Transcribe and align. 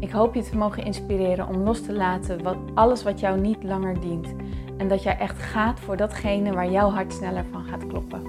Ik 0.00 0.10
hoop 0.10 0.34
je 0.34 0.42
te 0.42 0.56
mogen 0.56 0.84
inspireren 0.84 1.48
om 1.48 1.56
los 1.56 1.82
te 1.82 1.92
laten 1.92 2.42
wat, 2.42 2.56
alles 2.74 3.02
wat 3.02 3.20
jou 3.20 3.40
niet 3.40 3.62
langer 3.62 4.00
dient. 4.00 4.34
En 4.76 4.88
dat 4.88 5.02
jij 5.02 5.18
echt 5.18 5.38
gaat 5.38 5.80
voor 5.80 5.96
datgene 5.96 6.52
waar 6.52 6.70
jouw 6.70 6.90
hart 6.90 7.12
sneller 7.12 7.44
van 7.50 7.64
gaat 7.64 7.86
kloppen. 7.86 8.22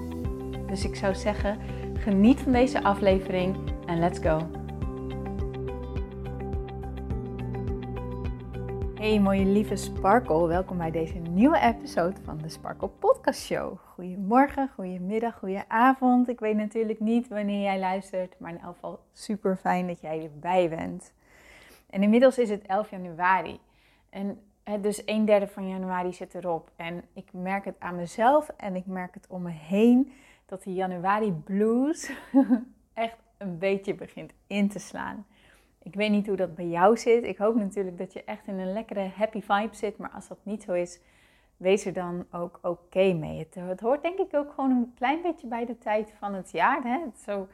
Dus 0.66 0.84
ik 0.84 0.96
zou 0.96 1.14
zeggen, 1.14 1.58
geniet 1.94 2.40
van 2.40 2.52
deze 2.52 2.82
aflevering 2.82 3.56
en 3.86 3.98
let's 3.98 4.18
go. 4.18 4.40
Hey 8.94 9.20
mooie 9.20 9.44
lieve 9.44 9.76
Sparkle, 9.76 10.46
welkom 10.46 10.78
bij 10.78 10.90
deze 10.90 11.18
nieuwe 11.18 11.60
episode 11.60 12.16
van 12.24 12.38
de 12.38 12.48
Sparkle 12.48 12.88
Podcast 12.88 13.40
Show. 13.40 13.78
Goedemorgen, 13.94 14.70
goedemiddag, 14.74 15.38
goedenavond. 15.38 16.28
Ik 16.28 16.40
weet 16.40 16.56
natuurlijk 16.56 17.00
niet 17.00 17.28
wanneer 17.28 17.62
jij 17.62 17.78
luistert, 17.78 18.34
maar 18.38 18.50
in 18.50 18.60
elk 18.60 18.74
geval 18.74 19.00
super 19.12 19.56
fijn 19.56 19.86
dat 19.86 20.00
jij 20.00 20.22
erbij 20.22 20.68
bent. 20.68 21.12
En 21.90 22.02
inmiddels 22.02 22.38
is 22.38 22.50
het 22.50 22.66
11 22.66 22.90
januari. 22.90 23.60
En 24.10 24.40
dus 24.80 25.02
een 25.04 25.24
derde 25.24 25.48
van 25.48 25.68
januari 25.68 26.12
zit 26.12 26.34
erop. 26.34 26.70
En 26.76 27.04
ik 27.12 27.32
merk 27.32 27.64
het 27.64 27.76
aan 27.78 27.96
mezelf 27.96 28.48
en 28.56 28.76
ik 28.76 28.86
merk 28.86 29.14
het 29.14 29.26
om 29.28 29.42
me 29.42 29.50
heen 29.50 30.12
dat 30.46 30.62
de 30.62 30.72
januari 30.72 31.32
blues 31.32 32.10
echt 32.94 33.16
een 33.38 33.58
beetje 33.58 33.94
begint 33.94 34.32
in 34.46 34.68
te 34.68 34.78
slaan. 34.78 35.26
Ik 35.82 35.94
weet 35.94 36.10
niet 36.10 36.26
hoe 36.26 36.36
dat 36.36 36.54
bij 36.54 36.66
jou 36.66 36.96
zit. 36.96 37.24
Ik 37.24 37.38
hoop 37.38 37.54
natuurlijk 37.54 37.98
dat 37.98 38.12
je 38.12 38.24
echt 38.24 38.46
in 38.46 38.58
een 38.58 38.72
lekkere 38.72 39.10
happy 39.14 39.40
vibe 39.40 39.74
zit. 39.76 39.98
Maar 39.98 40.10
als 40.10 40.28
dat 40.28 40.38
niet 40.42 40.62
zo 40.62 40.72
is, 40.72 41.00
wees 41.56 41.84
er 41.84 41.92
dan 41.92 42.26
ook 42.32 42.58
oké 42.62 43.12
mee. 43.12 43.38
Het, 43.38 43.54
het, 43.54 43.80
hoort 43.80 44.02
denk 44.02 44.18
ik 44.18 44.34
ook 44.34 44.52
gewoon 44.52 44.70
een 44.70 44.92
klein 44.94 45.22
beetje 45.22 45.46
bij 45.46 45.66
de 45.66 45.78
tijd 45.78 46.12
van 46.18 46.34
het 46.34 46.50
jaar. 46.50 46.82
Hè? 46.82 46.98
zo, 47.24 47.48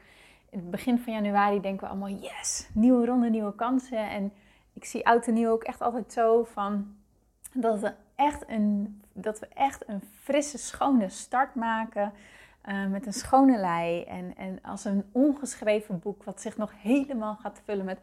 in 0.49 0.59
het 0.59 0.71
begin 0.71 0.99
van 0.99 1.13
januari 1.13 1.61
denken 1.61 1.83
we 1.83 1.89
allemaal, 1.89 2.19
yes, 2.19 2.69
nieuwe 2.73 3.05
ronde, 3.05 3.29
nieuwe 3.29 3.55
kansen. 3.55 4.09
En 4.09 4.33
ik 4.73 4.85
zie 4.85 5.05
oud 5.05 5.27
en 5.27 5.33
nieuw 5.33 5.49
ook 5.49 5.63
echt 5.63 5.81
altijd 5.81 6.13
zo 6.13 6.43
van 6.43 6.95
dat 7.53 7.79
we 7.79 7.93
echt 8.15 8.49
een, 8.49 9.01
dat 9.13 9.39
we 9.39 9.47
echt 9.53 9.87
een 9.87 10.01
frisse, 10.21 10.57
schone 10.57 11.09
start 11.09 11.55
maken. 11.55 12.13
Uh, 12.65 12.85
met 12.85 13.05
een 13.05 13.13
schone 13.13 13.57
lei 13.57 14.03
en, 14.03 14.35
en 14.37 14.59
als 14.61 14.85
een 14.85 15.03
ongeschreven 15.11 15.99
boek 15.99 16.23
wat 16.23 16.41
zich 16.41 16.57
nog 16.57 16.71
helemaal 16.77 17.35
gaat 17.35 17.61
vullen 17.65 17.85
met 17.85 17.99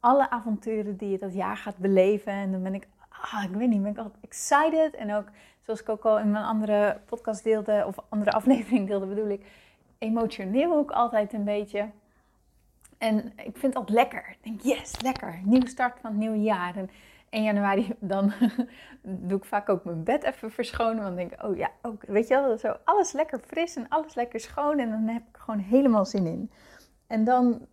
alle 0.00 0.30
avonturen 0.30 0.96
die 0.96 1.10
je 1.10 1.18
dat 1.18 1.34
jaar 1.34 1.56
gaat 1.56 1.76
beleven. 1.76 2.32
En 2.32 2.52
dan 2.52 2.62
ben 2.62 2.74
ik, 2.74 2.86
ah, 3.08 3.44
ik 3.44 3.50
weet 3.50 3.68
niet, 3.68 3.82
ben 3.82 3.90
ik 3.90 3.98
altijd 3.98 4.24
excited. 4.24 4.94
En 4.94 5.14
ook, 5.14 5.28
zoals 5.60 5.80
ik 5.80 5.88
ook 5.88 6.04
al 6.04 6.18
in 6.18 6.30
mijn 6.30 6.44
andere 6.44 7.00
podcast 7.06 7.44
deelde, 7.44 7.84
of 7.86 7.96
andere 8.08 8.30
aflevering 8.40 8.86
deelde, 8.86 9.06
bedoel 9.06 9.28
ik, 9.28 9.46
emotioneel 9.98 10.76
ook 10.76 10.90
altijd 10.90 11.32
een 11.32 11.44
beetje. 11.44 11.90
En 12.98 13.32
ik 13.36 13.56
vind 13.56 13.72
dat 13.72 13.88
lekker. 13.88 14.28
Ik 14.30 14.44
denk, 14.44 14.60
yes, 14.60 15.00
lekker. 15.00 15.40
Nieuwe 15.44 15.68
start 15.68 16.00
van 16.00 16.10
het 16.10 16.18
nieuwe 16.18 16.40
jaar. 16.40 16.76
En 16.76 16.90
1 17.28 17.42
januari, 17.42 17.94
dan 18.00 18.32
doe 19.28 19.38
ik 19.38 19.44
vaak 19.44 19.68
ook 19.68 19.84
mijn 19.84 20.04
bed 20.04 20.22
even 20.22 20.50
verschonen. 20.50 21.02
Want 21.02 21.06
dan 21.06 21.16
denk 21.16 21.32
ik, 21.32 21.42
oh 21.42 21.56
ja, 21.56 21.70
ook, 21.82 22.02
weet 22.02 22.28
je 22.28 22.34
wel, 22.34 22.58
zo 22.58 22.76
alles 22.84 23.12
lekker 23.12 23.38
fris 23.38 23.76
en 23.76 23.88
alles 23.88 24.14
lekker 24.14 24.40
schoon. 24.40 24.78
En 24.78 24.90
dan 24.90 25.06
heb 25.08 25.22
ik 25.28 25.36
gewoon 25.36 25.60
helemaal 25.60 26.04
zin 26.04 26.26
in. 26.26 26.50
En 27.06 27.24
dan, 27.24 27.66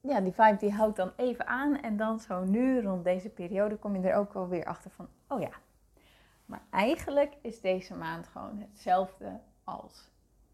ja, 0.00 0.20
die 0.20 0.32
vibe 0.32 0.56
die 0.56 0.72
houdt 0.72 0.96
dan 0.96 1.12
even 1.16 1.46
aan. 1.46 1.80
En 1.80 1.96
dan 1.96 2.20
zo 2.20 2.44
nu, 2.44 2.80
rond 2.80 3.04
deze 3.04 3.28
periode, 3.28 3.76
kom 3.76 3.96
je 3.96 4.08
er 4.08 4.16
ook 4.16 4.32
wel 4.32 4.48
weer 4.48 4.64
achter 4.64 4.90
van, 4.90 5.08
oh 5.28 5.40
ja. 5.40 5.50
Maar 6.46 6.62
eigenlijk 6.70 7.36
is 7.42 7.60
deze 7.60 7.94
maand 7.94 8.26
gewoon 8.26 8.58
hetzelfde 8.58 9.40
als 9.64 10.10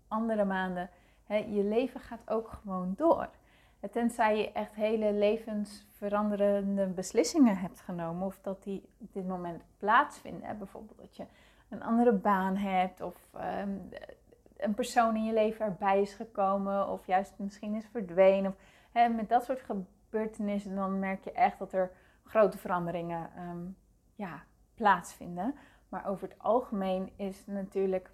andere 0.08 0.44
maanden 0.44 0.90
je 1.28 1.64
leven 1.64 2.00
gaat 2.00 2.30
ook 2.30 2.48
gewoon 2.48 2.94
door. 2.96 3.28
Tenzij 3.90 4.38
je 4.38 4.52
echt 4.52 4.74
hele 4.74 5.12
levensveranderende 5.12 6.86
beslissingen 6.86 7.56
hebt 7.56 7.80
genomen 7.80 8.26
of 8.26 8.38
dat 8.42 8.62
die 8.62 8.88
op 8.98 9.12
dit 9.12 9.26
moment 9.26 9.62
plaatsvinden. 9.78 10.58
Bijvoorbeeld 10.58 10.98
dat 10.98 11.16
je 11.16 11.26
een 11.68 11.82
andere 11.82 12.12
baan 12.12 12.56
hebt 12.56 13.00
of 13.00 13.28
ehm, 13.32 13.70
een 14.56 14.74
persoon 14.74 15.16
in 15.16 15.24
je 15.24 15.32
leven 15.32 15.64
erbij 15.64 16.00
is 16.00 16.14
gekomen 16.14 16.88
of 16.88 17.06
juist 17.06 17.34
misschien 17.36 17.74
is 17.74 17.86
verdwenen. 17.92 18.50
Of, 18.94 19.08
met 19.16 19.28
dat 19.28 19.44
soort 19.44 19.60
gebeurtenissen 19.60 20.74
dan 20.74 20.98
merk 20.98 21.24
je 21.24 21.32
echt 21.32 21.58
dat 21.58 21.72
er 21.72 21.90
grote 22.24 22.58
veranderingen 22.58 23.30
ehm, 23.36 23.66
ja, 24.14 24.42
plaatsvinden. 24.74 25.54
Maar 25.88 26.06
over 26.06 26.28
het 26.28 26.38
algemeen 26.38 27.12
is 27.16 27.46
natuurlijk, 27.46 28.10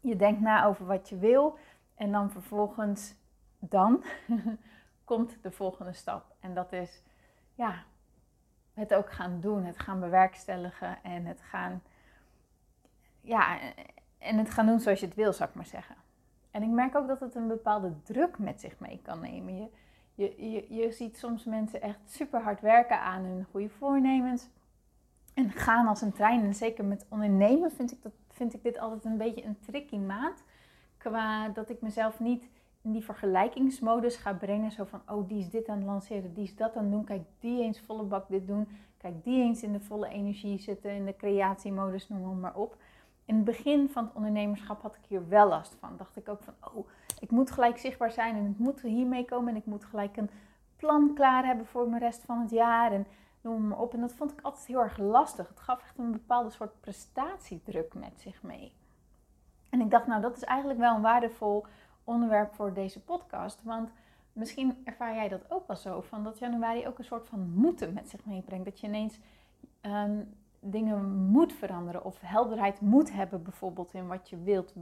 je 0.00 0.16
denkt 0.16 0.40
na 0.40 0.64
over 0.64 0.86
wat 0.86 1.08
je 1.08 1.18
wil. 1.18 1.58
En 1.94 2.12
dan 2.12 2.30
vervolgens, 2.30 3.14
dan 3.58 4.04
komt 5.04 5.42
de 5.42 5.50
volgende 5.50 5.92
stap. 5.92 6.34
En 6.40 6.54
dat 6.54 6.72
is, 6.72 7.02
ja, 7.54 7.82
het 8.74 8.94
ook 8.94 9.12
gaan 9.12 9.40
doen, 9.40 9.64
het 9.64 9.78
gaan 9.78 10.00
bewerkstelligen 10.00 11.02
en 11.02 11.24
het 11.24 11.40
gaan, 11.40 11.82
ja, 13.20 13.58
en 14.18 14.38
het 14.38 14.50
gaan 14.50 14.66
doen 14.66 14.80
zoals 14.80 15.00
je 15.00 15.06
het 15.06 15.14
wil, 15.14 15.32
zou 15.32 15.48
ik 15.48 15.54
maar 15.54 15.66
zeggen. 15.66 15.96
En 16.50 16.62
ik 16.62 16.68
merk 16.68 16.96
ook 16.96 17.06
dat 17.06 17.20
het 17.20 17.34
een 17.34 17.48
bepaalde 17.48 18.02
druk 18.02 18.38
met 18.38 18.60
zich 18.60 18.78
mee 18.78 19.00
kan 19.02 19.20
nemen. 19.20 19.54
Je, 19.54 19.70
je, 20.14 20.50
je, 20.50 20.74
je 20.74 20.92
ziet 20.92 21.18
soms 21.18 21.44
mensen 21.44 21.82
echt 21.82 21.98
super 22.06 22.42
hard 22.42 22.60
werken 22.60 23.00
aan 23.00 23.22
hun 23.22 23.46
goede 23.50 23.68
voornemens. 23.68 24.48
En 25.34 25.50
gaan 25.50 25.86
als 25.86 26.00
een 26.00 26.12
trein. 26.12 26.44
En 26.44 26.54
zeker 26.54 26.84
met 26.84 27.06
ondernemen 27.08 27.70
vind 27.70 27.92
ik, 27.92 28.02
dat, 28.02 28.12
vind 28.30 28.54
ik 28.54 28.62
dit 28.62 28.78
altijd 28.78 29.04
een 29.04 29.16
beetje 29.16 29.44
een 29.44 29.60
tricky 29.60 29.96
maand. 29.96 30.44
Qua 31.02 31.48
dat 31.48 31.70
ik 31.70 31.80
mezelf 31.80 32.20
niet 32.20 32.48
in 32.82 32.92
die 32.92 33.04
vergelijkingsmodus 33.04 34.16
ga 34.16 34.32
brengen. 34.32 34.70
Zo 34.70 34.84
van, 34.84 35.02
oh, 35.08 35.28
die 35.28 35.38
is 35.38 35.50
dit 35.50 35.68
aan 35.68 35.76
het 35.76 35.86
lanceren, 35.86 36.34
die 36.34 36.44
is 36.44 36.56
dat 36.56 36.76
aan 36.76 36.82
het 36.82 36.92
doen. 36.92 37.04
Kijk, 37.04 37.22
die 37.38 37.62
eens 37.62 37.80
volle 37.80 38.02
bak 38.02 38.28
dit 38.28 38.46
doen. 38.46 38.68
Kijk, 38.96 39.24
die 39.24 39.42
eens 39.42 39.62
in 39.62 39.72
de 39.72 39.80
volle 39.80 40.08
energie 40.08 40.58
zitten, 40.58 40.90
in 40.90 41.04
de 41.04 41.16
creatiemodus, 41.16 42.08
noem 42.08 42.40
maar 42.40 42.54
op. 42.54 42.76
In 43.24 43.34
het 43.34 43.44
begin 43.44 43.88
van 43.88 44.04
het 44.04 44.14
ondernemerschap 44.14 44.82
had 44.82 44.94
ik 44.94 45.04
hier 45.08 45.28
wel 45.28 45.48
last 45.48 45.76
van. 45.80 45.96
Dacht 45.96 46.16
ik 46.16 46.28
ook 46.28 46.42
van, 46.42 46.54
oh, 46.74 46.88
ik 47.20 47.30
moet 47.30 47.50
gelijk 47.50 47.78
zichtbaar 47.78 48.10
zijn 48.10 48.36
en 48.36 48.50
ik 48.50 48.58
moet 48.58 48.80
hiermee 48.80 49.24
komen. 49.24 49.48
En 49.48 49.56
ik 49.56 49.66
moet 49.66 49.84
gelijk 49.84 50.16
een 50.16 50.30
plan 50.76 51.14
klaar 51.14 51.44
hebben 51.46 51.66
voor 51.66 51.88
mijn 51.88 52.02
rest 52.02 52.24
van 52.24 52.40
het 52.40 52.50
jaar. 52.50 52.92
En 52.92 53.06
noem 53.40 53.68
maar 53.68 53.78
op. 53.78 53.94
En 53.94 54.00
dat 54.00 54.12
vond 54.12 54.32
ik 54.32 54.40
altijd 54.40 54.66
heel 54.66 54.82
erg 54.82 54.98
lastig. 54.98 55.48
Het 55.48 55.60
gaf 55.60 55.82
echt 55.82 55.98
een 55.98 56.12
bepaalde 56.12 56.50
soort 56.50 56.80
prestatiedruk 56.80 57.94
met 57.94 58.20
zich 58.20 58.42
mee. 58.42 58.72
En 59.72 59.80
ik 59.80 59.90
dacht, 59.90 60.06
nou, 60.06 60.20
dat 60.20 60.36
is 60.36 60.44
eigenlijk 60.44 60.78
wel 60.78 60.94
een 60.94 61.02
waardevol 61.02 61.66
onderwerp 62.04 62.54
voor 62.54 62.72
deze 62.72 63.00
podcast. 63.00 63.62
Want 63.62 63.90
misschien 64.32 64.80
ervaar 64.84 65.14
jij 65.14 65.28
dat 65.28 65.50
ook 65.50 65.66
wel 65.66 65.76
zo. 65.76 66.00
Van 66.00 66.24
dat 66.24 66.38
januari 66.38 66.86
ook 66.86 66.98
een 66.98 67.04
soort 67.04 67.28
van 67.28 67.50
moeten 67.54 67.92
met 67.92 68.08
zich 68.08 68.24
meebrengt. 68.24 68.64
Dat 68.64 68.80
je 68.80 68.86
ineens 68.86 69.18
um, 69.82 70.34
dingen 70.60 71.14
moet 71.14 71.52
veranderen. 71.52 72.04
Of 72.04 72.20
helderheid 72.20 72.80
moet 72.80 73.12
hebben, 73.12 73.42
bijvoorbeeld 73.42 73.94
in 73.94 74.06
wat 74.06 74.28
je 74.28 74.42
wilt. 74.42 74.74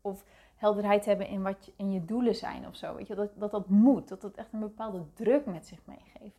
Of 0.00 0.24
helderheid 0.56 1.04
hebben 1.04 1.28
in 1.28 1.42
wat 1.42 1.64
je, 1.64 1.72
in 1.76 1.92
je 1.92 2.04
doelen 2.04 2.34
zijn 2.34 2.66
of 2.66 2.76
zo. 2.76 2.94
Weet 2.94 3.06
je, 3.06 3.14
dat, 3.14 3.30
dat 3.34 3.50
dat 3.50 3.68
moet. 3.68 4.08
Dat 4.08 4.20
dat 4.20 4.34
echt 4.34 4.52
een 4.52 4.60
bepaalde 4.60 5.04
druk 5.14 5.46
met 5.46 5.66
zich 5.66 5.80
meegeeft. 5.84 6.38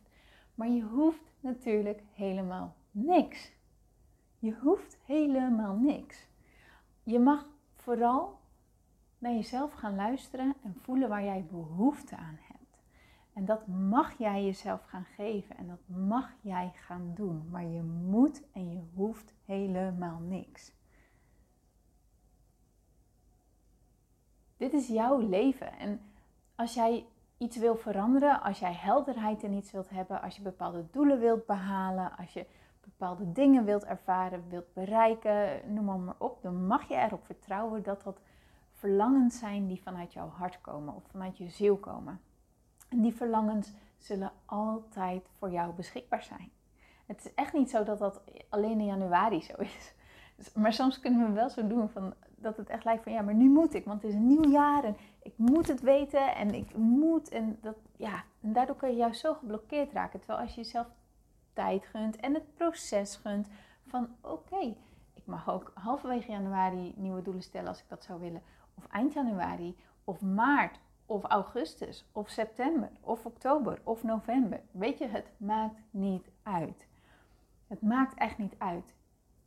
Maar 0.54 0.68
je 0.68 0.82
hoeft 0.82 1.32
natuurlijk 1.40 2.02
helemaal 2.14 2.74
niks. 2.90 3.52
Je 4.38 4.54
hoeft 4.62 4.98
helemaal 5.04 5.74
niks. 5.74 6.28
Je 7.02 7.18
mag 7.18 7.46
vooral 7.90 8.38
naar 9.18 9.32
jezelf 9.32 9.72
gaan 9.72 9.94
luisteren 9.94 10.54
en 10.62 10.74
voelen 10.82 11.08
waar 11.08 11.24
jij 11.24 11.46
behoefte 11.50 12.16
aan 12.16 12.38
hebt. 12.42 12.78
En 13.32 13.44
dat 13.44 13.66
mag 13.66 14.18
jij 14.18 14.44
jezelf 14.44 14.84
gaan 14.84 15.04
geven 15.04 15.56
en 15.56 15.66
dat 15.66 15.80
mag 15.86 16.32
jij 16.40 16.72
gaan 16.74 17.12
doen. 17.14 17.48
Maar 17.50 17.64
je 17.64 17.82
moet 17.82 18.42
en 18.52 18.70
je 18.70 18.80
hoeft 18.94 19.34
helemaal 19.44 20.18
niks. 20.18 20.72
Dit 24.56 24.72
is 24.72 24.88
jouw 24.88 25.18
leven. 25.18 25.78
En 25.78 26.00
als 26.54 26.74
jij 26.74 27.06
iets 27.38 27.56
wil 27.56 27.76
veranderen, 27.76 28.42
als 28.42 28.58
jij 28.58 28.72
helderheid 28.72 29.42
in 29.42 29.52
iets 29.52 29.72
wilt 29.72 29.90
hebben, 29.90 30.22
als 30.22 30.36
je 30.36 30.42
bepaalde 30.42 30.86
doelen 30.90 31.20
wilt 31.20 31.46
behalen, 31.46 32.16
als 32.16 32.32
je 32.32 32.46
bepaalde 32.80 33.32
dingen 33.32 33.64
wilt 33.64 33.84
ervaren, 33.84 34.48
wilt 34.48 34.72
bereiken, 34.72 35.60
noem 35.74 36.04
maar 36.04 36.14
op, 36.18 36.42
dan 36.42 36.66
mag 36.66 36.88
je 36.88 36.94
erop 36.94 37.24
vertrouwen 37.24 37.82
dat 37.82 38.02
dat 38.02 38.20
verlangens 38.72 39.38
zijn 39.38 39.66
die 39.66 39.82
vanuit 39.82 40.12
jouw 40.12 40.28
hart 40.28 40.60
komen 40.60 40.94
of 40.94 41.02
vanuit 41.10 41.38
je 41.38 41.48
ziel 41.48 41.76
komen. 41.76 42.20
En 42.88 43.00
die 43.00 43.14
verlangens 43.14 43.72
zullen 43.96 44.32
altijd 44.44 45.28
voor 45.38 45.50
jou 45.50 45.72
beschikbaar 45.72 46.22
zijn. 46.22 46.50
Het 47.06 47.24
is 47.24 47.34
echt 47.34 47.52
niet 47.52 47.70
zo 47.70 47.84
dat 47.84 47.98
dat 47.98 48.22
alleen 48.48 48.80
in 48.80 48.86
januari 48.86 49.42
zo 49.42 49.54
is. 49.58 49.94
Dus, 50.36 50.52
maar 50.52 50.72
soms 50.72 51.00
kunnen 51.00 51.26
we 51.26 51.32
wel 51.32 51.50
zo 51.50 51.66
doen 51.66 51.88
van, 51.88 52.14
dat 52.36 52.56
het 52.56 52.68
echt 52.68 52.84
lijkt 52.84 53.02
van 53.02 53.12
ja, 53.12 53.22
maar 53.22 53.34
nu 53.34 53.48
moet 53.48 53.74
ik, 53.74 53.84
want 53.84 54.02
het 54.02 54.10
is 54.10 54.16
een 54.16 54.26
nieuw 54.26 54.50
jaar 54.50 54.84
en 54.84 54.96
ik 55.22 55.32
moet 55.36 55.68
het 55.68 55.80
weten 55.80 56.34
en 56.34 56.54
ik 56.54 56.76
moet. 56.76 57.28
En, 57.28 57.58
dat, 57.60 57.76
ja, 57.96 58.24
en 58.40 58.52
daardoor 58.52 58.76
kun 58.76 58.88
je 58.88 58.96
juist 58.96 59.20
zo 59.20 59.34
geblokkeerd 59.34 59.92
raken. 59.92 60.18
Terwijl 60.18 60.40
als 60.40 60.54
je 60.54 60.60
jezelf 60.60 60.86
tijd 61.52 61.84
gunt 61.84 62.16
en 62.16 62.34
het 62.34 62.54
proces 62.54 63.16
gunt 63.16 63.48
van 63.86 64.08
oké, 64.20 64.74
ik 65.14 65.26
mag 65.26 65.50
ook 65.50 65.70
halverwege 65.74 66.30
januari 66.30 66.94
nieuwe 66.96 67.22
doelen 67.22 67.42
stellen 67.42 67.68
als 67.68 67.80
ik 67.80 67.88
dat 67.88 68.04
zou 68.04 68.20
willen. 68.20 68.42
Of 68.74 68.86
eind 68.86 69.12
januari, 69.12 69.76
of 70.04 70.20
maart, 70.20 70.80
of 71.06 71.24
augustus, 71.24 72.08
of 72.12 72.28
september, 72.28 72.90
of 73.00 73.26
oktober, 73.26 73.80
of 73.84 74.02
november. 74.02 74.60
Weet 74.70 74.98
je, 74.98 75.06
het 75.06 75.30
maakt 75.36 75.80
niet 75.90 76.30
uit. 76.42 76.86
Het 77.66 77.82
maakt 77.82 78.14
echt 78.14 78.38
niet 78.38 78.54
uit. 78.58 78.94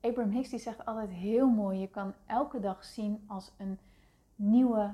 Abraham 0.01 0.31
Hicks 0.31 0.49
die 0.49 0.59
zegt 0.59 0.85
altijd 0.85 1.09
heel 1.09 1.49
mooi: 1.49 1.79
je 1.79 1.87
kan 1.87 2.13
elke 2.25 2.59
dag 2.59 2.83
zien 2.83 3.23
als 3.27 3.53
een 3.57 3.79
nieuwe, 4.35 4.93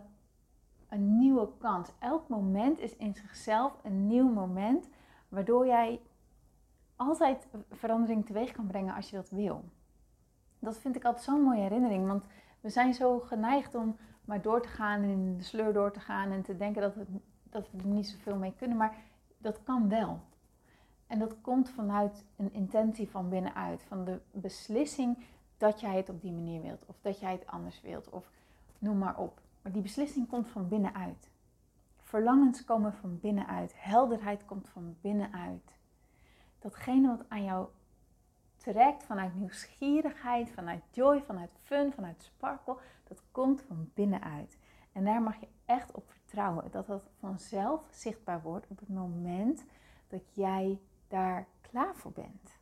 een 0.89 1.17
nieuwe 1.17 1.49
kans. 1.57 1.91
Elk 1.99 2.27
moment 2.27 2.79
is 2.79 2.95
in 2.95 3.15
zichzelf 3.15 3.77
een 3.83 4.07
nieuw 4.07 4.29
moment, 4.29 4.89
waardoor 5.29 5.65
jij 5.65 6.01
altijd 6.99 7.47
verandering 7.71 8.25
teweeg 8.25 8.51
kan 8.51 8.67
brengen 8.67 8.95
als 8.95 9.09
je 9.09 9.15
dat 9.15 9.29
wil. 9.29 9.63
Dat 10.59 10.77
vind 10.77 10.95
ik 10.95 11.05
altijd 11.05 11.23
zo'n 11.23 11.41
mooie 11.41 11.61
herinnering, 11.61 12.07
want 12.07 12.25
we 12.61 12.69
zijn 12.69 12.93
zo 12.93 13.19
geneigd 13.19 13.75
om 13.75 13.97
maar 14.25 14.41
door 14.41 14.61
te 14.61 14.67
gaan 14.67 15.01
en 15.03 15.09
in 15.09 15.37
de 15.37 15.43
sleur 15.43 15.73
door 15.73 15.91
te 15.91 15.99
gaan 15.99 16.31
en 16.31 16.41
te 16.41 16.57
denken 16.57 16.81
dat, 16.81 16.95
het, 16.95 17.07
dat 17.43 17.71
we 17.71 17.77
er 17.77 17.85
niet 17.85 18.07
zoveel 18.07 18.35
mee 18.35 18.53
kunnen, 18.57 18.77
maar 18.77 18.97
dat 19.37 19.63
kan 19.63 19.89
wel. 19.89 20.19
En 21.07 21.19
dat 21.19 21.41
komt 21.41 21.69
vanuit 21.69 22.25
een 22.35 22.53
intentie 22.53 23.09
van 23.09 23.29
binnenuit, 23.29 23.83
van 23.83 24.05
de 24.05 24.19
beslissing 24.31 25.17
dat 25.57 25.79
jij 25.79 25.97
het 25.97 26.09
op 26.09 26.21
die 26.21 26.31
manier 26.31 26.61
wilt, 26.61 26.85
of 26.85 26.95
dat 27.01 27.19
jij 27.19 27.31
het 27.31 27.47
anders 27.47 27.81
wilt, 27.81 28.09
of 28.09 28.31
noem 28.79 28.97
maar 28.97 29.17
op. 29.17 29.41
Maar 29.61 29.71
die 29.71 29.81
beslissing 29.81 30.27
komt 30.27 30.47
van 30.47 30.67
binnenuit. 30.67 31.29
Verlangens 31.97 32.63
komen 32.63 32.93
van 32.93 33.19
binnenuit, 33.19 33.73
helderheid 33.75 34.45
komt 34.45 34.69
van 34.69 34.95
binnenuit. 35.01 35.78
Datgene 36.59 37.07
wat 37.07 37.25
aan 37.29 37.43
jou 37.43 37.67
trekt 38.57 39.03
vanuit 39.03 39.35
nieuwsgierigheid, 39.35 40.51
vanuit 40.51 40.83
joy, 40.91 41.23
vanuit 41.23 41.51
fun, 41.61 41.93
vanuit 41.93 42.23
sparkle, 42.23 42.77
dat 43.03 43.21
komt 43.31 43.61
van 43.61 43.91
binnenuit. 43.93 44.57
En 44.91 45.03
daar 45.03 45.21
mag 45.21 45.39
je 45.39 45.47
echt 45.65 45.91
op 45.91 46.11
vertrouwen 46.11 46.71
dat 46.71 46.87
dat 46.87 47.09
vanzelf 47.19 47.81
zichtbaar 47.89 48.41
wordt 48.41 48.67
op 48.67 48.79
het 48.79 48.89
moment 48.89 49.65
dat 50.07 50.35
jij 50.35 50.79
daar 51.07 51.47
klaar 51.61 51.95
voor 51.95 52.11
bent. 52.11 52.57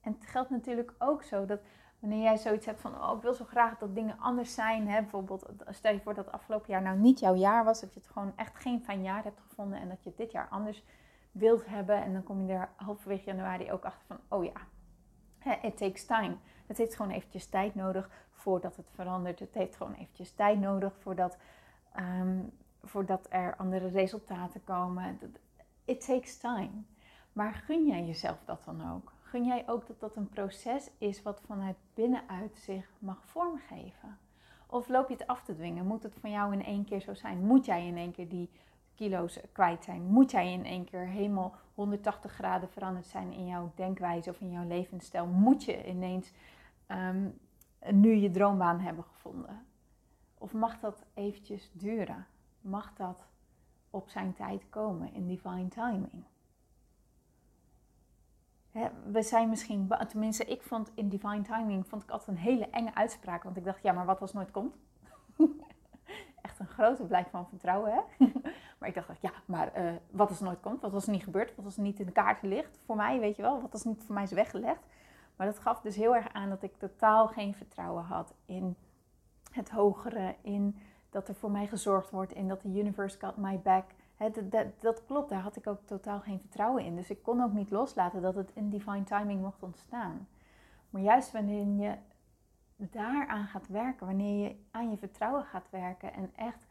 En 0.00 0.12
het 0.12 0.26
geldt 0.26 0.50
natuurlijk 0.50 0.94
ook 0.98 1.22
zo 1.22 1.46
dat 1.46 1.60
wanneer 1.98 2.22
jij 2.22 2.36
zoiets 2.36 2.66
hebt 2.66 2.80
van, 2.80 3.02
oh, 3.02 3.16
ik 3.16 3.22
wil 3.22 3.34
zo 3.34 3.44
graag 3.44 3.78
dat 3.78 3.94
dingen 3.94 4.18
anders 4.18 4.54
zijn. 4.54 4.88
Hè? 4.88 5.00
Bijvoorbeeld, 5.00 5.46
stel 5.68 5.92
je 5.92 6.00
voor 6.00 6.14
dat 6.14 6.32
afgelopen 6.32 6.70
jaar 6.70 6.82
nou 6.82 6.98
niet 6.98 7.18
jouw 7.18 7.34
jaar 7.34 7.64
was, 7.64 7.80
dat 7.80 7.94
je 7.94 8.00
het 8.00 8.08
gewoon 8.08 8.32
echt 8.36 8.56
geen 8.56 8.82
fijn 8.84 9.02
jaar 9.02 9.22
hebt 9.22 9.40
gevonden 9.40 9.80
en 9.80 9.88
dat 9.88 10.04
je 10.04 10.12
dit 10.16 10.32
jaar 10.32 10.48
anders 10.48 10.84
wilt 11.32 11.66
hebben. 11.66 12.02
En 12.02 12.12
dan 12.12 12.22
kom 12.22 12.46
je 12.46 12.52
er 12.52 12.68
halverwege 12.76 13.24
januari 13.24 13.72
ook 13.72 13.84
achter 13.84 14.06
van, 14.06 14.20
oh 14.28 14.44
ja, 14.44 15.56
it 15.62 15.76
takes 15.76 16.06
time. 16.06 16.36
Het 16.66 16.78
heeft 16.78 16.96
gewoon 16.96 17.12
eventjes 17.12 17.46
tijd 17.46 17.74
nodig 17.74 18.10
voordat 18.30 18.76
het 18.76 18.90
verandert. 18.94 19.38
Het 19.38 19.54
heeft 19.54 19.76
gewoon 19.76 19.94
eventjes 19.94 20.32
tijd 20.32 20.60
nodig 20.60 20.92
voordat, 20.98 21.38
um, 21.96 22.52
voordat 22.82 23.26
er 23.30 23.56
andere 23.56 23.88
resultaten 23.88 24.64
komen 24.64 25.18
it 25.84 26.06
takes 26.06 26.38
time. 26.38 26.70
Maar 27.32 27.54
gun 27.54 27.86
jij 27.86 28.04
jezelf 28.04 28.44
dat 28.44 28.64
dan 28.64 28.92
ook? 28.92 29.12
Gun 29.22 29.44
jij 29.44 29.64
ook 29.66 29.86
dat 29.86 30.00
dat 30.00 30.16
een 30.16 30.28
proces 30.28 30.90
is 30.98 31.22
wat 31.22 31.40
vanuit 31.46 31.76
binnenuit 31.94 32.58
zich 32.58 32.90
mag 32.98 33.24
vormgeven? 33.24 34.18
Of 34.66 34.88
loop 34.88 35.08
je 35.08 35.14
het 35.14 35.26
af 35.26 35.42
te 35.42 35.54
dwingen? 35.54 35.86
Moet 35.86 36.02
het 36.02 36.14
van 36.20 36.30
jou 36.30 36.52
in 36.52 36.64
één 36.64 36.84
keer 36.84 37.00
zo 37.00 37.14
zijn? 37.14 37.46
Moet 37.46 37.64
jij 37.64 37.86
in 37.86 37.96
één 37.96 38.12
keer 38.12 38.28
die 38.28 38.50
kilo's 38.94 39.40
kwijt 39.52 39.84
zijn? 39.84 40.02
Moet 40.02 40.30
jij 40.30 40.52
in 40.52 40.64
één 40.64 40.84
keer 40.84 41.06
helemaal 41.06 41.54
180 41.74 42.32
graden 42.32 42.68
veranderd 42.68 43.06
zijn 43.06 43.32
in 43.32 43.46
jouw 43.46 43.72
denkwijze 43.74 44.30
of 44.30 44.40
in 44.40 44.50
jouw 44.50 44.66
levensstijl? 44.66 45.26
Moet 45.26 45.64
je 45.64 45.86
ineens 45.88 46.32
ehm, 46.86 47.28
nu 47.90 48.14
je 48.14 48.30
droombaan 48.30 48.80
hebben 48.80 49.04
gevonden? 49.04 49.66
Of 50.38 50.52
mag 50.52 50.80
dat 50.80 51.04
eventjes 51.14 51.70
duren? 51.72 52.26
Mag 52.60 52.92
dat 52.94 53.26
op 53.90 54.08
zijn 54.08 54.34
tijd 54.34 54.68
komen 54.68 55.14
in 55.14 55.26
divine 55.26 55.68
timing. 55.68 56.24
we 59.04 59.22
zijn 59.22 59.48
misschien, 59.48 59.92
tenminste 60.08 60.44
ik 60.44 60.62
vond 60.62 60.90
in 60.94 61.08
divine 61.08 61.42
timing 61.42 61.86
vond 61.86 62.02
ik 62.02 62.10
altijd 62.10 62.28
een 62.28 62.42
hele 62.42 62.68
enge 62.70 62.94
uitspraak. 62.94 63.42
Want 63.42 63.56
ik 63.56 63.64
dacht, 63.64 63.82
ja, 63.82 63.92
maar 63.92 64.06
wat 64.06 64.20
als 64.20 64.32
nooit 64.32 64.50
komt? 64.50 64.76
Echt 66.42 66.58
een 66.58 66.66
grote 66.66 67.04
blijk 67.04 67.28
van 67.28 67.48
vertrouwen, 67.48 67.92
hè? 67.92 68.26
Maar 68.82 68.90
ik 68.90 69.06
dacht, 69.06 69.20
ja, 69.20 69.32
maar 69.44 69.78
uh, 69.78 69.92
wat 70.10 70.28
als 70.28 70.40
nooit 70.40 70.60
komt? 70.60 70.80
Wat 70.80 70.94
als 70.94 71.06
het 71.06 71.14
niet 71.14 71.22
gebeurt? 71.22 71.54
Wat 71.56 71.64
als 71.64 71.76
het 71.76 71.84
niet 71.84 72.00
in 72.00 72.06
de 72.06 72.12
kaarten 72.12 72.48
ligt 72.48 72.80
voor 72.86 72.96
mij, 72.96 73.20
weet 73.20 73.36
je 73.36 73.42
wel? 73.42 73.60
Wat 73.60 73.72
als 73.72 73.84
niet 73.84 74.02
voor 74.04 74.14
mij 74.14 74.22
is 74.22 74.32
weggelegd? 74.32 74.82
Maar 75.36 75.46
dat 75.46 75.58
gaf 75.58 75.80
dus 75.80 75.96
heel 75.96 76.14
erg 76.14 76.32
aan 76.32 76.48
dat 76.48 76.62
ik 76.62 76.78
totaal 76.78 77.28
geen 77.28 77.54
vertrouwen 77.54 78.02
had 78.02 78.34
in 78.44 78.76
het 79.50 79.70
hogere, 79.70 80.34
in 80.40 80.78
dat 81.10 81.28
er 81.28 81.34
voor 81.34 81.50
mij 81.50 81.66
gezorgd 81.66 82.10
wordt 82.10 82.32
en 82.32 82.48
dat 82.48 82.62
de 82.62 82.68
universe 82.68 83.18
got 83.18 83.36
my 83.36 83.58
back. 83.58 83.84
dat, 84.16 84.50
dat, 84.50 84.66
dat, 84.80 85.04
klopt, 85.06 85.30
daar 85.30 85.40
had 85.40 85.56
ik 85.56 85.66
ook 85.66 85.80
totaal 85.84 86.20
geen 86.20 86.40
vertrouwen 86.40 86.84
in. 86.84 86.96
Dus 86.96 87.10
ik 87.10 87.22
kon 87.22 87.42
ook 87.42 87.52
niet 87.52 87.70
loslaten 87.70 88.22
dat 88.22 88.34
het 88.34 88.50
in 88.54 88.70
divine 88.70 89.04
timing 89.04 89.40
mocht 89.40 89.62
ontstaan. 89.62 90.28
Maar 90.90 91.02
juist 91.02 91.32
wanneer 91.32 91.66
je 91.66 91.96
daaraan 92.76 93.46
gaat 93.46 93.68
werken, 93.68 94.06
wanneer 94.06 94.48
je 94.48 94.56
aan 94.70 94.90
je 94.90 94.96
vertrouwen 94.96 95.44
gaat 95.44 95.70
werken 95.70 96.14
en 96.14 96.32
echt 96.36 96.66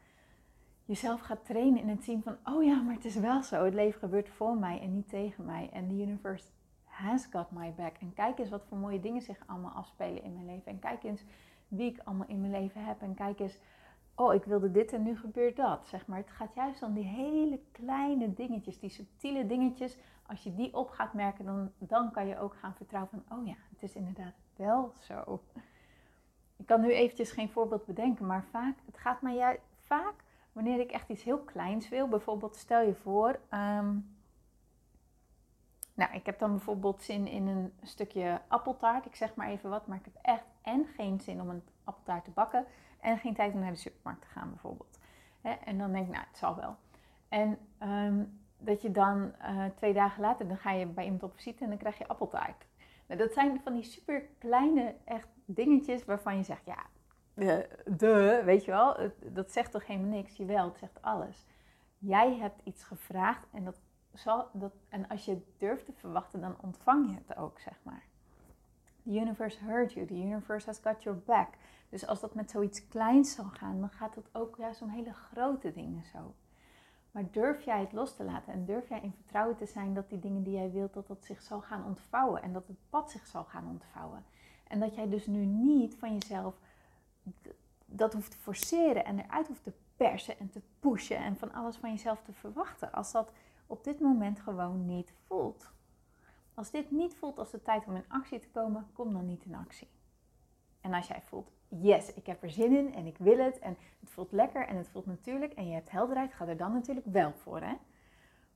jezelf 0.92 1.22
gaat 1.22 1.46
trainen 1.46 1.82
in 1.82 1.90
het 1.90 2.04
zien 2.04 2.24
van, 2.24 2.38
oh 2.44 2.64
ja, 2.64 2.82
maar 2.82 2.96
het 2.96 3.06
is 3.06 3.16
wel 3.16 3.44
zo, 3.44 3.66
het 3.66 3.74
leven 3.74 4.00
gebeurt 4.00 4.30
voor 4.30 4.58
mij 4.58 4.82
en 4.82 4.94
niet 4.94 5.10
tegen 5.10 5.46
mij. 5.46 5.70
En 5.74 5.88
the 5.88 5.94
universe 5.94 6.46
has 6.84 7.26
got 7.26 7.52
my 7.52 7.74
back. 7.74 7.96
En 8.00 8.14
kijk 8.14 8.40
eens 8.40 8.50
wat 8.50 8.66
voor 8.68 8.78
mooie 8.78 9.00
dingen 9.00 9.22
zich 9.22 9.38
allemaal 9.46 9.72
afspelen 9.72 10.24
in 10.24 10.34
mijn 10.34 10.46
leven. 10.46 10.72
En 10.72 10.80
kijk 10.80 11.04
eens 11.04 11.24
wie 11.68 11.92
ik 11.92 12.02
allemaal 12.04 12.28
in 12.28 12.42
mijn 12.42 12.52
leven 12.52 12.86
heb. 12.86 13.02
En 13.02 13.14
kijk 13.14 13.40
eens 13.40 13.60
oh, 14.16 14.34
ik 14.34 14.44
wilde 14.44 14.72
dit 14.72 14.94
en 14.94 15.04
nu 15.04 15.18
gebeurt 15.18 15.56
dat. 15.56 15.88
Zeg 15.88 16.08
maar. 16.08 16.18
Het 16.18 16.30
gaat 16.30 16.54
juist 16.56 16.84
om 16.84 16.94
die 16.94 17.04
hele 17.04 17.60
kleine 17.72 18.34
dingetjes, 18.34 18.80
die 18.80 18.90
subtiele 18.90 19.46
dingetjes. 19.46 19.98
Als 20.28 20.44
je 20.44 20.56
die 20.56 20.74
op 20.74 20.90
gaat 20.90 21.14
merken, 21.14 21.46
dan, 21.46 21.72
dan 21.78 22.12
kan 22.12 22.28
je 22.28 22.40
ook 22.40 22.56
gaan 22.56 22.76
vertrouwen 22.76 23.12
van, 23.12 23.38
oh 23.38 23.46
ja, 23.46 23.56
het 23.70 23.84
is 23.84 23.96
inderdaad 23.96 24.34
wel 24.56 24.94
zo. 25.00 25.42
Ik 26.58 26.66
kan 26.66 26.82
nu 26.82 26.94
eventjes 26.94 27.32
geen 27.32 27.50
voorbeeld 27.50 27.86
bedenken, 27.86 28.26
maar 28.26 28.46
vaak, 28.52 28.78
het 28.86 28.98
gaat 28.98 29.22
mij 29.22 29.36
juist 29.36 29.62
vaak 29.78 30.24
wanneer 30.52 30.80
ik 30.80 30.92
echt 30.92 31.10
iets 31.10 31.24
heel 31.24 31.40
kleins 31.40 31.90
wil. 31.90 32.08
Bijvoorbeeld, 32.08 32.56
stel 32.56 32.82
je 32.82 32.96
voor, 32.96 33.40
ehm, 33.50 33.98
nou, 35.94 36.14
ik 36.14 36.26
heb 36.26 36.40
dan 36.40 36.52
bijvoorbeeld 36.52 37.02
zin 37.02 37.28
in 37.28 37.48
een 37.48 37.74
stukje 37.82 38.42
appeltaart. 38.48 39.06
Ik 39.06 39.16
zeg 39.16 39.36
maar 39.36 39.48
even 39.48 39.70
wat, 39.70 39.88
maar 39.88 39.98
ik 39.98 40.06
heb 40.06 40.18
echt 40.22 40.46
en 40.62 40.86
geen 40.96 41.20
zin 41.20 41.42
om 41.42 41.50
een 41.50 41.64
appeltaart 41.84 42.24
te 42.24 42.32
bakken. 42.32 42.66
En 43.00 43.18
geen 43.18 43.34
tijd 43.34 43.54
om 43.54 43.60
naar 43.60 43.72
de 43.72 43.78
supermarkt 43.78 44.22
te 44.22 44.28
gaan 44.28 44.50
bijvoorbeeld. 44.50 45.00
En 45.42 45.78
dan 45.78 45.92
denk 45.92 46.06
ik, 46.06 46.14
nou, 46.14 46.26
het 46.28 46.38
zal 46.38 46.56
wel. 46.56 46.76
En 47.30 47.58
ehm, 47.78 48.24
dat 48.58 48.82
je 48.82 48.92
dan 48.92 49.34
uh, 49.42 49.66
twee 49.76 49.94
dagen 49.94 50.22
later, 50.22 50.48
dan 50.48 50.58
ga 50.58 50.72
je 50.72 50.86
bij 50.86 51.04
iemand 51.04 51.24
op 51.24 51.34
visite 51.34 51.64
en 51.64 51.70
dan 51.70 51.78
krijg 51.78 51.98
je 51.98 52.08
appeltaart. 52.08 52.66
Nou, 53.08 53.20
dat 53.20 53.34
zijn 53.34 53.62
van 53.64 53.74
die 53.74 53.84
super 53.84 54.24
kleine 54.38 54.96
echt 55.04 55.28
dingetjes 55.46 56.06
waarvan 56.06 56.38
je 56.38 56.44
zegt, 56.44 56.66
ja, 56.66 56.86
de, 57.34 58.42
weet 58.46 58.66
je 58.66 58.72
wel, 58.72 58.98
dat 59.24 59.52
zegt 59.52 59.72
toch 59.72 59.88
helemaal 59.88 60.10
niks? 60.10 60.38
Jawel, 60.38 60.66
het 60.66 60.78
zegt 60.78 61.02
alles. 61.02 61.46
Jij 61.98 62.36
hebt 62.36 62.62
iets 62.64 62.84
gevraagd 62.84 63.48
en, 63.52 63.64
dat 63.64 63.80
zal, 64.14 64.48
dat, 64.54 64.74
en 64.90 65.08
als 65.08 65.26
je 65.26 65.42
durft 65.58 65.86
te 65.86 65.94
verwachten, 65.94 66.42
dan 66.42 66.56
ontvang 66.62 67.10
je 67.10 67.16
het 67.26 67.38
ook, 67.38 67.60
zeg 67.60 67.80
maar. 67.84 68.04
The 69.04 69.10
universe 69.10 69.64
heard 69.64 69.94
you, 69.94 70.06
the 70.06 70.14
universe 70.14 70.66
has 70.66 70.80
got 70.80 71.04
your 71.04 71.20
back. 71.26 71.50
Dus 71.90 72.08
als 72.08 72.20
dat 72.20 72.36
met 72.36 72.52
zoiets 72.52 72.88
kleins 72.88 73.36
zal 73.36 73.46
gaan, 73.46 73.80
dan 73.80 73.90
gaat 73.90 74.16
het 74.16 74.30
ook 74.32 74.58
juist 74.58 74.82
om 74.82 74.90
hele 74.90 75.14
grote 75.14 75.72
dingen 75.72 76.04
zo. 76.04 76.34
Maar 77.12 77.32
durf 77.32 77.64
jij 77.64 77.80
het 77.80 77.92
los 77.92 78.16
te 78.16 78.24
laten 78.24 78.54
en 78.54 78.66
durf 78.66 78.90
jij 78.90 79.02
in 79.02 79.14
vertrouwen 79.14 79.58
te 79.58 79.66
zijn 79.66 79.94
dat 79.94 80.10
die 80.10 80.20
dingen 80.20 80.44
die 80.44 80.54
jij 80.54 80.72
wilt, 80.72 80.94
dat 80.94 81.08
dat 81.08 81.26
zich 81.26 81.42
zal 81.42 81.62
gaan 81.62 81.86
ontvouwen 81.86 82.42
en 82.42 82.54
dat 82.54 82.68
het 82.68 82.78
pad 82.90 83.12
zich 83.12 83.28
zal 83.28 83.44
gaan 83.44 83.68
ontvouwen. 83.68 84.26
En 84.68 84.80
dat 84.80 84.96
jij 84.96 85.10
dus 85.10 85.28
nu 85.28 85.46
niet 85.46 85.96
van 85.96 86.14
jezelf 86.14 86.60
dat 87.86 88.14
hoeft 88.14 88.32
te 88.32 88.38
forceren 88.38 89.06
en 89.06 89.20
eruit 89.20 89.48
hoeft 89.48 89.64
te 89.64 89.74
persen 89.96 90.40
en 90.40 90.50
te 90.50 90.62
pushen 90.80 91.18
en 91.18 91.38
van 91.38 91.54
alles 91.54 91.78
van 91.78 91.90
jezelf 91.90 92.22
te 92.22 92.34
verwachten 92.34 92.92
als 92.92 93.12
dat 93.12 93.32
op 93.68 93.84
dit 93.84 94.00
moment 94.00 94.40
gewoon 94.40 94.86
niet 94.86 95.14
voelt. 95.28 95.72
Als 96.54 96.72
dit 96.72 96.92
niet 96.92 97.16
voelt 97.16 97.38
als 97.38 97.52
de 97.52 97.62
tijd 97.62 97.86
om 97.86 97.96
in 97.96 98.06
actie 98.08 98.40
te 98.40 98.50
komen, 98.50 98.88
kom 98.94 99.14
dan 99.14 99.26
niet 99.26 99.46
in 99.46 99.56
actie. 99.56 99.88
En 100.82 100.94
als 100.94 101.08
jij 101.08 101.22
voelt, 101.22 101.52
yes, 101.68 102.14
ik 102.14 102.26
heb 102.26 102.44
er 102.44 102.50
zin 102.50 102.76
in 102.76 102.94
en 102.94 103.06
ik 103.06 103.18
wil 103.18 103.38
het 103.38 103.60
en 103.60 103.78
het 104.00 104.10
voelt 104.10 104.32
lekker 104.32 104.68
en 104.68 104.76
het 104.76 104.90
voelt 104.90 105.06
natuurlijk 105.06 105.54
en 105.54 105.68
je 105.68 105.74
hebt 105.74 105.92
helderheid, 105.92 106.34
ga 106.34 106.48
er 106.48 106.58
dan 106.58 106.74
natuurlijk 106.74 107.06
wel 107.06 107.34
voor. 107.34 107.62
Hè? 107.62 107.74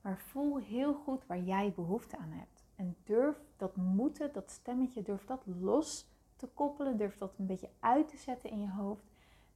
Maar 0.00 0.18
voel 0.18 0.56
heel 0.56 0.94
goed 0.94 1.26
waar 1.26 1.40
jij 1.40 1.72
behoefte 1.72 2.16
aan 2.16 2.32
hebt. 2.32 2.64
En 2.76 2.96
durf 3.04 3.36
dat 3.56 3.76
moeten, 3.76 4.32
dat 4.32 4.50
stemmetje, 4.50 5.02
durf 5.02 5.24
dat 5.24 5.42
los 5.46 6.08
te 6.36 6.46
koppelen. 6.46 6.96
Durf 6.96 7.18
dat 7.18 7.38
een 7.38 7.46
beetje 7.46 7.70
uit 7.80 8.08
te 8.08 8.16
zetten 8.16 8.50
in 8.50 8.60
je 8.60 8.70
hoofd. 8.70 9.04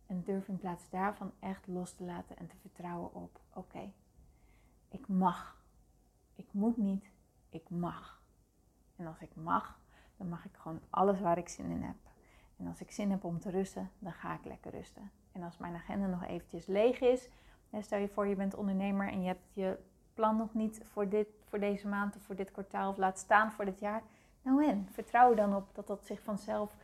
En 0.06 0.22
durf 0.22 0.48
in 0.48 0.58
plaats 0.58 0.88
daarvan 0.90 1.32
echt 1.38 1.66
los 1.66 1.92
te 1.92 2.04
laten 2.04 2.36
en 2.36 2.46
te 2.46 2.56
vertrouwen 2.56 3.14
op: 3.14 3.40
oké, 3.54 3.92
ik 4.88 5.08
mag. 5.08 5.58
Ik 6.34 6.52
moet 6.52 6.76
niet, 6.76 7.10
ik 7.48 7.70
mag. 7.70 8.22
En 8.96 9.06
als 9.06 9.20
ik 9.20 9.34
mag, 9.34 9.78
dan 10.16 10.28
mag 10.28 10.44
ik 10.44 10.56
gewoon 10.56 10.80
alles 10.90 11.20
waar 11.20 11.38
ik 11.38 11.48
zin 11.48 11.70
in 11.70 11.82
heb. 11.82 11.96
En 12.56 12.66
als 12.66 12.80
ik 12.80 12.90
zin 12.90 13.10
heb 13.10 13.24
om 13.24 13.40
te 13.40 13.50
rusten, 13.50 13.90
dan 13.98 14.12
ga 14.12 14.34
ik 14.34 14.44
lekker 14.44 14.70
rusten. 14.70 15.10
En 15.32 15.42
als 15.42 15.58
mijn 15.58 15.74
agenda 15.74 16.06
nog 16.06 16.24
eventjes 16.24 16.66
leeg 16.66 17.00
is, 17.00 17.28
stel 17.80 17.98
je 17.98 18.08
voor 18.08 18.26
je 18.26 18.34
bent 18.34 18.54
ondernemer 18.54 19.08
en 19.08 19.20
je 19.20 19.26
hebt 19.26 19.54
je 19.54 19.78
plan 20.14 20.36
nog 20.36 20.54
niet 20.54 20.80
voor, 20.84 21.08
dit, 21.08 21.28
voor 21.44 21.60
deze 21.60 21.88
maand 21.88 22.16
of 22.16 22.22
voor 22.22 22.36
dit 22.36 22.50
kwartaal 22.50 22.90
of 22.90 22.96
laat 22.96 23.18
staan 23.18 23.52
voor 23.52 23.64
dit 23.64 23.78
jaar. 23.78 24.02
Nou 24.42 24.64
en, 24.64 24.88
vertrouw 24.90 25.34
dan 25.34 25.56
op 25.56 25.74
dat 25.74 25.86
dat 25.86 26.06
zich 26.06 26.22
vanzelf 26.22 26.76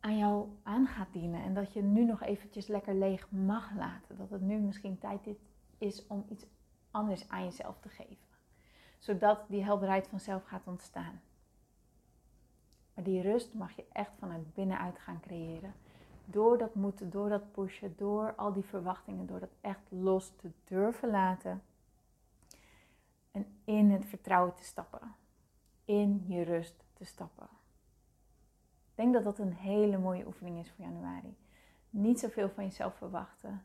aan 0.00 0.18
jou 0.18 0.48
aan 0.62 0.86
gaat 0.86 1.12
dienen. 1.12 1.42
En 1.42 1.54
dat 1.54 1.72
je 1.72 1.82
nu 1.82 2.04
nog 2.04 2.22
eventjes 2.22 2.66
lekker 2.66 2.94
leeg 2.94 3.30
mag 3.30 3.74
laten. 3.74 4.16
Dat 4.16 4.30
het 4.30 4.40
nu 4.40 4.58
misschien 4.58 4.98
tijd 4.98 5.28
is 5.78 6.06
om 6.06 6.24
iets 6.28 6.46
anders 6.90 7.28
aan 7.28 7.44
jezelf 7.44 7.78
te 7.80 7.88
geven. 7.88 8.26
Zodat 8.98 9.44
die 9.48 9.64
helderheid 9.64 10.06
vanzelf 10.06 10.44
gaat 10.44 10.66
ontstaan. 10.66 11.20
Maar 12.94 13.04
die 13.04 13.22
rust 13.22 13.54
mag 13.54 13.76
je 13.76 13.84
echt 13.92 14.12
vanuit 14.18 14.54
binnenuit 14.54 14.98
gaan 14.98 15.20
creëren. 15.20 15.74
Door 16.24 16.58
dat 16.58 16.74
moeten, 16.74 17.10
door 17.10 17.28
dat 17.28 17.52
pushen, 17.52 17.94
door 17.96 18.34
al 18.34 18.52
die 18.52 18.64
verwachtingen, 18.64 19.26
door 19.26 19.40
dat 19.40 19.54
echt 19.60 19.82
los 19.88 20.32
te 20.36 20.50
durven 20.64 21.10
laten. 21.10 21.62
En 23.30 23.46
in 23.64 23.90
het 23.90 24.06
vertrouwen 24.06 24.54
te 24.54 24.64
stappen. 24.64 25.14
In 25.84 26.24
je 26.26 26.42
rust 26.42 26.84
te 26.92 27.04
stappen. 27.04 27.48
Ik 28.90 28.98
denk 28.98 29.12
dat 29.12 29.24
dat 29.24 29.38
een 29.38 29.52
hele 29.52 29.98
mooie 29.98 30.26
oefening 30.26 30.58
is 30.58 30.70
voor 30.70 30.84
januari. 30.84 31.36
Niet 31.90 32.20
zoveel 32.20 32.50
van 32.50 32.64
jezelf 32.64 32.94
verwachten. 32.94 33.62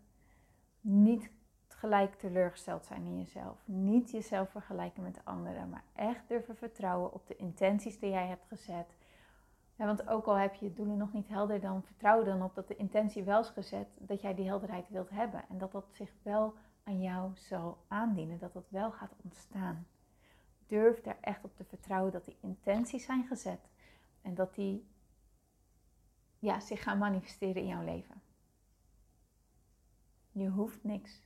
Niet 0.81 1.29
gelijk 1.67 2.15
teleurgesteld 2.15 2.85
zijn 2.85 3.05
in 3.05 3.17
jezelf. 3.17 3.57
Niet 3.65 4.11
jezelf 4.11 4.49
vergelijken 4.49 5.03
met 5.03 5.19
anderen, 5.23 5.69
maar 5.69 5.83
echt 5.95 6.27
durven 6.27 6.55
vertrouwen 6.55 7.13
op 7.13 7.27
de 7.27 7.35
intenties 7.35 7.99
die 7.99 8.09
jij 8.09 8.27
hebt 8.27 8.45
gezet. 8.47 8.95
Ja, 9.75 9.85
want 9.85 10.07
ook 10.07 10.25
al 10.25 10.35
heb 10.35 10.53
je 10.53 10.73
doelen 10.73 10.97
nog 10.97 11.13
niet 11.13 11.27
helder, 11.27 11.59
dan 11.59 11.83
vertrouw 11.83 12.23
dan 12.23 12.43
op 12.43 12.55
dat 12.55 12.67
de 12.67 12.75
intentie 12.75 13.23
wel 13.23 13.39
is 13.39 13.49
gezet 13.49 13.87
dat 13.97 14.21
jij 14.21 14.35
die 14.35 14.45
helderheid 14.45 14.89
wilt 14.89 15.09
hebben. 15.09 15.43
En 15.49 15.57
dat 15.57 15.71
dat 15.71 15.85
zich 15.91 16.11
wel 16.21 16.53
aan 16.83 17.01
jou 17.01 17.31
zal 17.35 17.77
aandienen, 17.87 18.39
dat 18.39 18.53
dat 18.53 18.69
wel 18.69 18.91
gaat 18.91 19.13
ontstaan. 19.23 19.87
Durf 20.67 21.01
daar 21.01 21.17
echt 21.21 21.43
op 21.43 21.55
te 21.55 21.63
vertrouwen 21.63 22.11
dat 22.11 22.25
die 22.25 22.37
intenties 22.41 23.05
zijn 23.05 23.27
gezet 23.27 23.69
en 24.21 24.35
dat 24.35 24.55
die 24.55 24.87
ja, 26.39 26.59
zich 26.59 26.83
gaan 26.83 26.97
manifesteren 26.97 27.61
in 27.61 27.67
jouw 27.67 27.83
leven. 27.83 28.21
Je 30.31 30.49
hoeft 30.49 30.83
niks. 30.83 31.21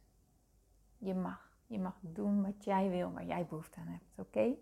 Je 0.98 1.14
mag. 1.14 1.50
Je 1.68 1.80
mag 1.80 1.98
doen 2.02 2.42
wat 2.42 2.64
jij 2.64 2.90
wil, 2.90 3.12
waar 3.12 3.26
jij 3.26 3.46
behoefte 3.46 3.80
aan 3.80 3.88
hebt. 3.88 4.20
Oké? 4.20 4.56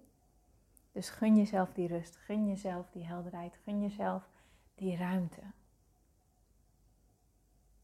Dus 0.91 1.09
gun 1.09 1.35
jezelf 1.35 1.73
die 1.73 1.87
rust. 1.87 2.15
Gun 2.15 2.47
jezelf 2.47 2.89
die 2.89 3.05
helderheid. 3.05 3.55
Gun 3.63 3.81
jezelf 3.81 4.29
die 4.75 4.97
ruimte. 4.97 5.41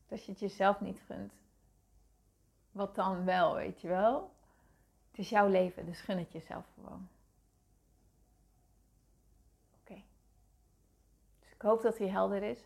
Als 0.09 0.25
je 0.25 0.31
het 0.31 0.39
jezelf 0.39 0.81
niet 0.81 0.99
gunt, 0.99 1.33
wat 2.71 2.95
dan 2.95 3.25
wel, 3.25 3.55
weet 3.55 3.81
je 3.81 3.87
wel? 3.87 4.34
Het 5.15 5.23
is 5.23 5.29
jouw 5.29 5.47
leven, 5.47 5.85
dus 5.85 6.01
gun 6.01 6.17
het 6.17 6.31
jezelf 6.31 6.65
gewoon. 6.73 7.07
Oké. 9.81 10.01
Dus 11.39 11.51
ik 11.51 11.61
hoop 11.61 11.81
dat 11.81 11.97
hij 11.97 12.07
helder 12.07 12.43
is. 12.43 12.59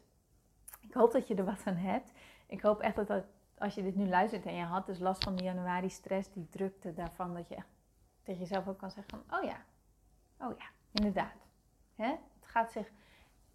Ik 0.80 0.94
hoop 0.94 1.12
dat 1.12 1.28
je 1.28 1.36
er 1.36 1.46
wat 1.46 1.62
aan 1.66 1.76
hebt. 1.76 2.12
Ik 2.46 2.62
hoop 2.62 2.80
echt 2.80 3.08
dat, 3.08 3.24
als 3.58 3.76
je 3.76 3.84
dit 3.84 3.96
nu 3.96 4.08
luistert 4.08 4.46
en 4.46 4.54
je 4.54 4.64
had 4.64 4.86
dus 4.86 5.00
last 5.00 5.24
van 5.24 5.36
die 5.36 5.46
januari 5.46 5.90
stress, 5.90 6.32
die 6.32 6.50
drukte 6.50 6.94
daarvan, 6.94 7.34
dat 7.34 7.50
je 7.50 7.58
tegen 8.24 8.42
jezelf 8.42 8.68
ook 8.68 8.78
kan 8.78 8.92
zeggen 8.92 9.20
van, 9.20 9.40
oh 9.40 9.44
ja, 9.44 9.64
oh 10.38 10.58
ja, 10.58 10.66
inderdaad. 10.92 11.46
Het 11.96 12.20
gaat 12.42 12.72
zich, 12.72 12.92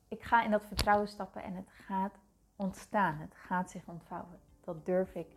ik 0.08 0.22
ga 0.22 0.44
in 0.44 0.50
dat 0.50 0.66
vertrouwen 0.66 1.08
stappen 1.08 1.42
en 1.42 1.54
het 1.54 1.70
gaat 1.70 2.14
ontstaan. 2.56 3.18
Het 3.18 3.34
gaat 3.34 3.70
zich 3.70 3.86
ontvouwen. 3.86 4.40
Dat 4.60 4.86
durf 4.86 5.14
ik. 5.14 5.28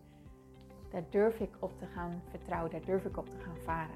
Daar 0.90 1.04
durf 1.10 1.40
ik 1.40 1.56
op 1.60 1.78
te 1.78 1.86
gaan 1.86 2.22
vertrouwen. 2.30 2.72
Daar 2.72 2.86
durf 2.86 3.06
ik 3.06 3.18
op 3.18 3.30
te 3.30 3.38
gaan 3.38 3.58
varen. 3.64 3.96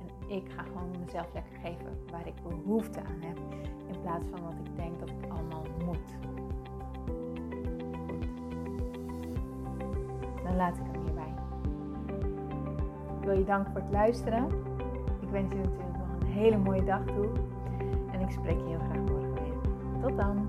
En 0.00 0.36
ik 0.36 0.50
ga 0.50 0.62
gewoon 0.62 0.90
mezelf 1.04 1.32
lekker 1.34 1.56
geven 1.62 1.98
waar 2.10 2.26
ik 2.26 2.42
behoefte 2.42 3.00
aan 3.00 3.20
heb. 3.20 3.38
In 3.86 4.00
plaats 4.00 4.24
van 4.30 4.42
wat 4.42 4.66
ik 4.66 4.76
denk 4.76 4.98
dat 4.98 5.08
ik 5.08 5.30
allemaal 5.30 5.64
moet. 5.84 6.14
dan 10.56 10.56
laat 10.56 10.76
ik 10.76 10.84
hem 10.92 11.02
hierbij. 11.02 11.34
Ik 13.18 13.24
wil 13.24 13.38
je 13.38 13.44
danken 13.44 13.72
voor 13.72 13.80
het 13.80 13.90
luisteren. 13.90 14.44
Ik 15.20 15.28
wens 15.30 15.52
je 15.52 15.58
natuurlijk 15.58 15.96
nog 15.98 16.20
een 16.20 16.26
hele 16.26 16.56
mooie 16.56 16.84
dag 16.84 17.04
toe. 17.04 17.28
En 18.12 18.20
ik 18.20 18.30
spreek 18.30 18.58
je 18.58 18.66
heel 18.66 18.78
graag 18.78 18.96
morgen 18.96 19.34
weer. 19.34 19.54
Tot 20.02 20.16
dan. 20.16 20.48